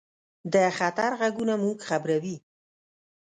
د 0.53 0.55
خطر 0.77 1.11
غږونه 1.19 1.53
موږ 1.63 1.77
خبروي. 1.89 2.37